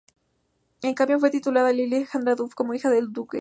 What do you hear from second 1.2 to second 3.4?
titulada lady Alejandra Duff, como hija de un duque.